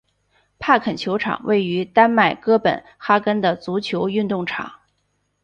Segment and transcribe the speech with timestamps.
[0.57, 4.79] 帕肯球场位于丹麦哥本哈根的足球运动场。